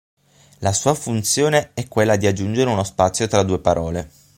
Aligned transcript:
La 0.61 0.73
sua 0.73 0.95
funzione 0.95 1.75
è 1.75 1.87
quella 1.87 2.15
di 2.15 2.25
aggiungere 2.25 2.71
uno 2.71 2.83
spazio 2.83 3.27
tra 3.27 3.43
due 3.43 3.59
parole. 3.59 4.09